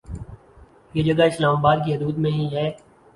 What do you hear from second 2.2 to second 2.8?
میں ہی ہے